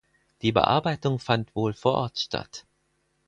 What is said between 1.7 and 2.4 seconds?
vor Ort